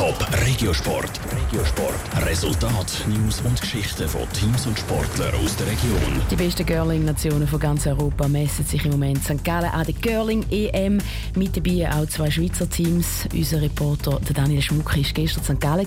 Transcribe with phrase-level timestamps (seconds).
[0.00, 1.20] Top Regiosport.
[1.30, 2.26] Regiosport.
[2.26, 6.22] Resultat, News und Geschichten von Teams und Sportlern aus der Region.
[6.30, 9.44] Die besten Girling-Nationen von ganz Europa messen sich im Moment St.
[9.44, 11.02] Gallen an der Girling-EM.
[11.36, 13.28] Mit dabei auch zwei Schweizer Teams.
[13.34, 15.60] Unser Reporter Daniel Schmuck war gestern in St.
[15.60, 15.86] Gallen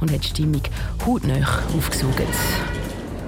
[0.00, 0.62] und hat die Stimmung
[1.06, 2.24] hautnah aufgesucht.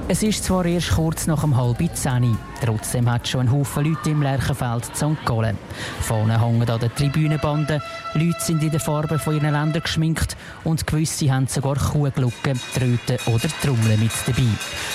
[0.08, 4.10] Es ist zwar erst kurz nach dem halben zehn, trotzdem hat schon ein Haufen Leute
[4.10, 5.24] im Lerchenfeld St.
[5.24, 5.58] Gallen.
[6.00, 7.82] Vorne hängen an den Tribünenbanden,
[8.14, 13.18] Leute sind in den Farben von ihren Ländern geschminkt und gewisse haben sogar Kuhglocken, Tröten
[13.26, 14.48] oder Trommeln mit dabei.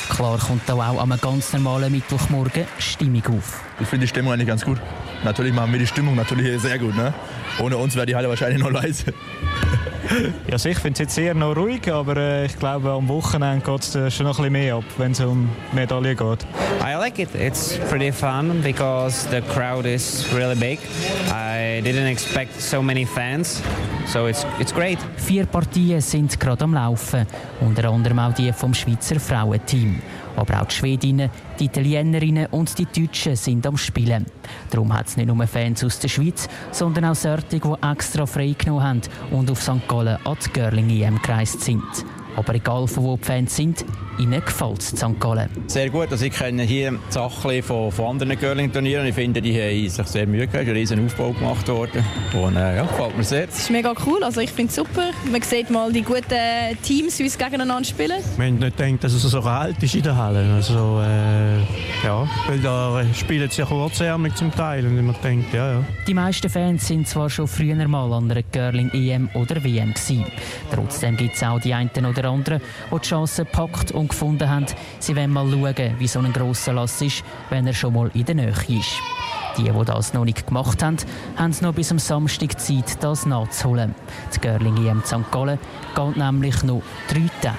[0.09, 3.65] Klar kommt da auch am ganz normalen Mittwochmorgen Stimmung auf.
[3.81, 4.79] Ich finde die Stimmung eigentlich ganz gut.
[5.25, 6.95] Natürlich machen wir die Stimmung natürlich sehr gut.
[6.95, 7.13] Ne?
[7.59, 9.13] Ohne uns wäre die Halle wahrscheinlich noch leise.
[10.47, 13.65] Ja, also ich finde es jetzt eher noch ruhig, aber äh, ich glaube, am Wochenende
[13.65, 16.45] geht es äh, schon noch ein bisschen mehr ab, wenn es um Medaillen geht.
[16.81, 17.29] I like it.
[17.33, 20.79] It's pretty fun because the crowd is really big.
[21.29, 23.61] I didn't expect so many fans,
[24.05, 24.99] so it's, it's great.
[25.15, 27.25] Vier Partien sind gerade am Laufen,
[27.61, 30.01] unter anderem auch die vom Schweizer Frauenteam.
[30.35, 31.29] Aber auch die Schwedinnen,
[31.59, 34.25] die Italienerinnen und die Deutschen sind am Spielen.
[34.69, 38.55] Darum hat es nicht nur Fans aus der Schweiz, sondern auch solche, die extra frei
[38.57, 39.87] genommen haben und auf St.
[39.87, 41.83] Gallen an die Girling-EM gereist sind.
[42.35, 43.85] Aber egal von wo die Fans sind,
[44.17, 45.19] ihnen gefällt es St.
[45.19, 45.49] Gallen.
[45.67, 46.11] Sehr gut.
[46.11, 49.05] Also ich kenne hier die Sachen von, von anderen Curling-Turnieren.
[49.07, 50.75] Ich finde, die haben sich sehr Mühe gegeben.
[50.75, 52.03] Es ist ein riesen Aufbau gemacht worden.
[52.33, 53.47] Und äh, ja, gefällt mir sehr.
[53.49, 54.23] Es ist mega cool.
[54.23, 55.11] Also ich finde es super.
[55.31, 56.23] Man sieht mal die guten
[56.83, 58.21] Teams, wie sie gegeneinander spielen.
[58.37, 60.53] Wir haben nicht gedacht, dass es so kalt ist in der Halle.
[60.53, 61.59] Also, äh,
[62.05, 64.85] ja, weil da spielen sie ja kurzärmig zum Teil.
[64.85, 65.83] Und man denkt, ja, ja.
[66.07, 70.25] Die meisten Fans sind zwar schon früher mal an einer Curling-EM oder WM gewesen.
[70.73, 72.61] Trotzdem gibt es auch die einen oder anderen,
[72.91, 74.65] die die Chance packt und gefunden haben,
[74.99, 78.25] sie wollen mal schauen, wie so ein grosser Lass ist, wenn er schon mal in
[78.25, 79.01] der Nähe ist.
[79.57, 80.97] Die, die das noch nicht gemacht haben,
[81.35, 83.95] haben noch bis am Samstag Zeit, das nachzuholen.
[84.33, 85.29] Die Girling EM St.
[85.31, 85.59] Gallen
[85.95, 87.57] geht nämlich noch drei Tage.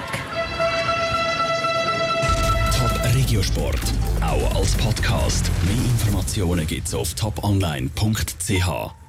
[2.79, 3.81] Top Regiosport.
[4.23, 5.51] Auch als Podcast.
[5.67, 9.02] Mehr Informationen gibt's auf toponline.ch.